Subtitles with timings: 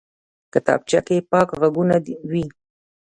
[0.53, 1.95] کتابچه کې پاک کاغذونه
[2.31, 2.45] وي